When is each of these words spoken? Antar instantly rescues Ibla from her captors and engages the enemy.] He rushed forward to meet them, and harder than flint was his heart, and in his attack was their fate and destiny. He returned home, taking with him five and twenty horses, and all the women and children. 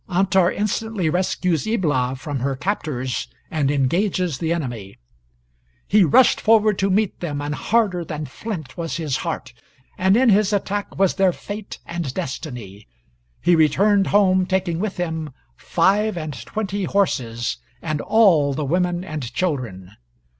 Antar 0.09 0.51
instantly 0.51 1.11
rescues 1.11 1.67
Ibla 1.67 2.15
from 2.15 2.39
her 2.39 2.55
captors 2.55 3.27
and 3.51 3.69
engages 3.69 4.39
the 4.39 4.51
enemy.] 4.51 4.97
He 5.87 6.03
rushed 6.03 6.41
forward 6.41 6.79
to 6.79 6.89
meet 6.89 7.19
them, 7.19 7.39
and 7.39 7.53
harder 7.53 8.03
than 8.03 8.25
flint 8.25 8.75
was 8.75 8.97
his 8.97 9.17
heart, 9.17 9.53
and 9.99 10.17
in 10.17 10.29
his 10.29 10.53
attack 10.53 10.97
was 10.97 11.13
their 11.13 11.31
fate 11.31 11.77
and 11.85 12.11
destiny. 12.15 12.87
He 13.41 13.55
returned 13.55 14.07
home, 14.07 14.47
taking 14.47 14.79
with 14.79 14.97
him 14.97 15.35
five 15.55 16.17
and 16.17 16.33
twenty 16.47 16.85
horses, 16.85 17.57
and 17.79 18.01
all 18.01 18.53
the 18.55 18.65
women 18.65 19.03
and 19.03 19.31
children. 19.31 19.91